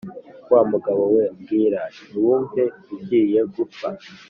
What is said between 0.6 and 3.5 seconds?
mugabo we mbwira ntiwumve, ugiye